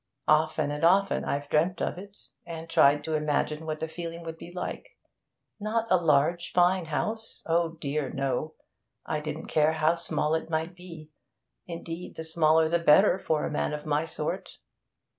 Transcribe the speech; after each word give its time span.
Often 0.27 0.71
and 0.71 0.83
often 0.83 1.23
I've 1.23 1.47
dreamt 1.47 1.79
of 1.79 1.99
it, 1.99 2.17
and 2.43 2.67
tried 2.67 3.03
to 3.03 3.13
imagine 3.13 3.67
what 3.67 3.79
the 3.79 3.87
feeling 3.87 4.23
would 4.23 4.35
be 4.39 4.51
like. 4.51 4.97
Not 5.59 5.85
a 5.91 5.97
large, 5.97 6.51
fine 6.53 6.85
house 6.85 7.43
oh 7.45 7.73
dear, 7.73 8.09
no! 8.09 8.55
I 9.05 9.19
didn't 9.19 9.45
care 9.45 9.73
how 9.73 9.97
small 9.97 10.33
it 10.33 10.49
might 10.49 10.73
be; 10.73 11.11
indeed, 11.67 12.15
the 12.15 12.23
smaller 12.23 12.67
the 12.67 12.79
better 12.79 13.19
for 13.19 13.45
a 13.45 13.51
man 13.51 13.73
of 13.73 13.85
my 13.85 14.05
sort. 14.05 14.57